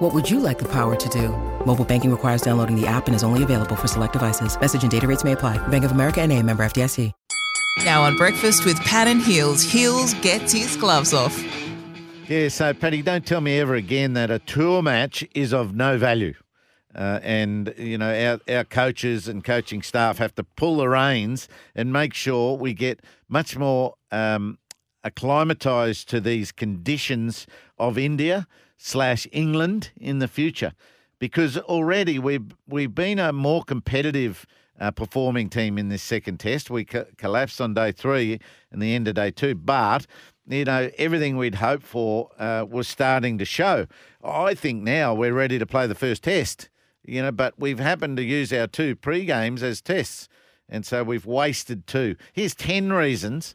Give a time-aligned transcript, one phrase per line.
[0.00, 1.28] What would you like the power to do?
[1.66, 4.58] Mobile banking requires downloading the app and is only available for select devices.
[4.58, 5.58] Message and data rates may apply.
[5.68, 7.12] Bank of America and a member FDIC.
[7.84, 11.38] Now on breakfast with Pat and Heals, Heals gets his gloves off.
[12.30, 15.98] Yeah, so Paddy, don't tell me ever again that a tour match is of no
[15.98, 16.32] value.
[16.94, 21.46] Uh, and you know our, our coaches and coaching staff have to pull the reins
[21.74, 24.56] and make sure we get much more um,
[25.04, 27.46] acclimatized to these conditions
[27.78, 28.46] of India
[28.82, 30.72] slash England in the future,
[31.18, 34.46] because already we've we've been a more competitive
[34.78, 36.70] uh, performing team in this second test.
[36.70, 38.40] We co- collapsed on day three
[38.72, 40.06] and the end of day two, but
[40.46, 43.86] you know everything we'd hoped for uh, was starting to show.
[44.24, 46.70] I think now we're ready to play the first test
[47.04, 50.28] you know, but we've happened to use our two pre games as tests.
[50.68, 52.16] And so we've wasted two.
[52.32, 53.54] Here's 10 reasons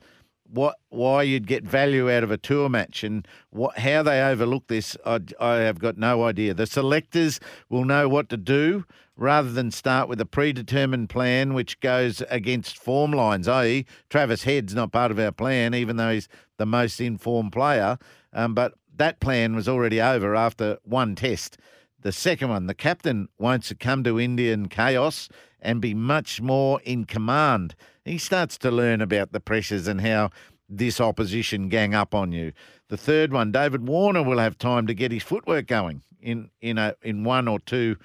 [0.50, 4.68] what why you'd get value out of a tour match and what how they overlook
[4.68, 6.54] this I, I have got no idea.
[6.54, 8.86] The selectors will know what to do
[9.18, 14.76] rather than start with a predetermined plan which goes against form lines i.e travis head's
[14.76, 17.98] not part of our plan even though he's the most informed player.
[18.34, 21.58] Um, but that plan was already over after one test
[22.06, 25.28] the second one, the captain won't succumb to Indian chaos
[25.60, 27.74] and be much more in command.
[28.04, 30.30] He starts to learn about the pressures and how
[30.70, 32.52] this opposition gang up on you.
[32.90, 36.78] The third one, David Warner will have time to get his footwork going in in
[36.78, 37.96] a in one or two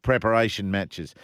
[0.00, 1.14] preparation matches.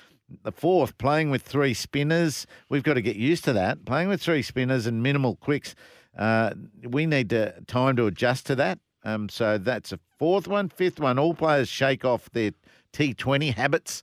[0.43, 3.87] The fourth, playing with three spinners, we've got to get used to that.
[3.87, 5.75] Playing with three spinners and minimal quicks,
[6.19, 6.53] uh,
[6.84, 8.81] we need to, time to adjust to that.
[9.05, 10.69] Um, so that's a fourth one.
[10.69, 12.53] Fifth one, all players shake off their
[12.93, 14.03] T20 habits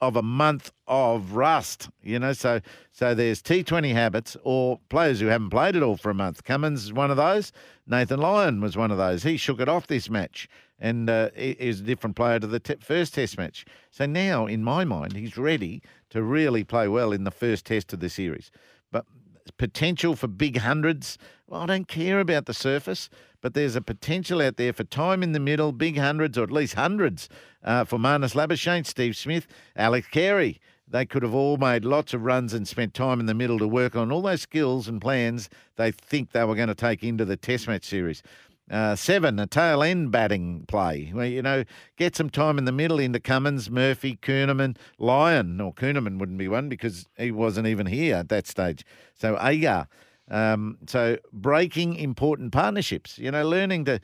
[0.00, 1.88] of a month of rust.
[2.02, 2.60] You know, so
[2.92, 6.44] so there's T20 habits or players who haven't played it all for a month.
[6.44, 7.52] Cummins is one of those.
[7.86, 9.22] Nathan Lyon was one of those.
[9.22, 10.48] He shook it off this match
[10.78, 13.64] and uh, is a different player to the t- first Test match.
[13.90, 17.92] So now, in my mind, he's ready to really play well in the first Test
[17.92, 18.50] of the series.
[18.92, 19.04] But
[19.50, 21.18] potential for big hundreds.
[21.46, 23.08] Well, I don't care about the surface
[23.40, 26.50] but there's a potential out there for time in the middle, big hundreds or at
[26.50, 27.28] least hundreds
[27.64, 30.60] uh, for Marnus Labuschagne, Steve Smith, Alex Carey.
[30.90, 33.68] They could have all made lots of runs and spent time in the middle to
[33.68, 37.26] work on all those skills and plans they think they were going to take into
[37.26, 38.22] the Test match series.
[38.70, 41.10] Uh, seven, a tail end batting play.
[41.12, 41.64] Where, you know,
[41.96, 45.60] get some time in the middle into Cummins, Murphy, Kuhnemann, Lyon.
[45.60, 48.84] Or Kuhnemann wouldn't be one because he wasn't even here at that stage.
[49.14, 49.88] So Agar.
[50.30, 54.00] Um, so breaking important partnerships, you know, learning to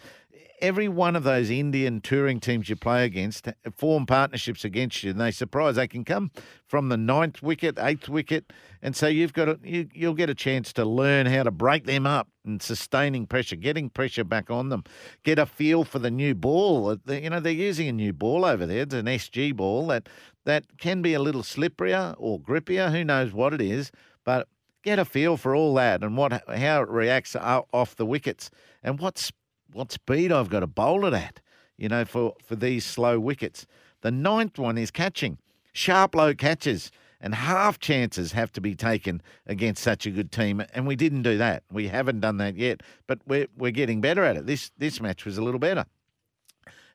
[0.61, 5.21] every one of those Indian touring teams you play against form partnerships against you, and
[5.21, 5.77] they surprise.
[5.77, 6.31] They can come
[6.67, 10.35] from the ninth wicket, eighth wicket, and so you've got a, you, you'll get a
[10.35, 14.69] chance to learn how to break them up and sustaining pressure, getting pressure back on
[14.69, 14.85] them,
[15.23, 16.91] get a feel for the new ball.
[16.91, 18.83] Uh, you know, they're using a new ball over there.
[18.83, 20.09] It's an SG ball that
[20.45, 22.91] that can be a little slipperier or grippier.
[22.91, 23.91] Who knows what it is,
[24.25, 24.49] but
[24.83, 28.51] get a feel for all that and what how it reacts off the wickets
[28.83, 29.33] and what's
[29.75, 31.41] what speed I've got to bowl it at,
[31.77, 33.67] you know, for, for these slow wickets.
[34.03, 35.39] The ninth one is catching.
[35.73, 36.91] Sharp low catches
[37.21, 40.63] and half chances have to be taken against such a good team.
[40.75, 41.65] And we didn't do that.
[41.73, 44.47] We haven't done that yet, but we're, we're getting better at it.
[44.47, 45.87] This, this match was a little better.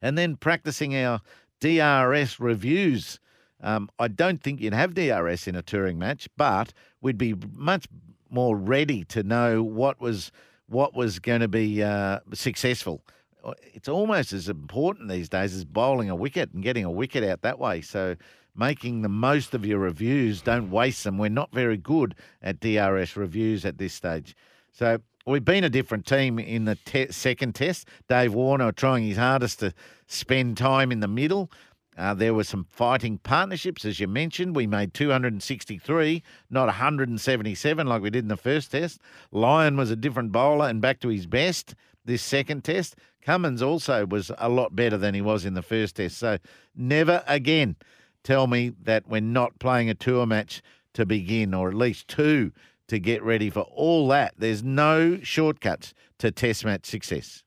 [0.01, 1.19] And then practicing our
[1.59, 3.19] DRS reviews
[3.61, 7.87] um, I don't think you'd have DRS in a touring match, but we'd be much
[8.29, 10.31] more ready to know what was
[10.69, 13.01] what was going to be uh, successful.
[13.43, 17.23] Uh, it's almost as important these days as bowling a wicket and getting a wicket
[17.23, 17.81] out that way.
[17.81, 18.15] So
[18.55, 21.17] making the most of your reviews, don't waste them.
[21.17, 24.35] We're not very good at DRS reviews at this stage.
[24.71, 27.87] So we've been a different team in the te- second test.
[28.07, 29.73] Dave Warner trying his hardest to
[30.07, 31.51] spend time in the middle.
[31.97, 34.55] Uh, there were some fighting partnerships, as you mentioned.
[34.55, 39.01] We made 263, not 177 like we did in the first test.
[39.31, 41.75] Lyon was a different bowler and back to his best
[42.05, 42.95] this second test.
[43.21, 46.17] Cummins also was a lot better than he was in the first test.
[46.17, 46.37] So
[46.75, 47.75] never again
[48.23, 50.61] tell me that we're not playing a tour match
[50.93, 52.51] to begin, or at least two
[52.87, 54.33] to get ready for all that.
[54.37, 57.43] There's no shortcuts to test match success.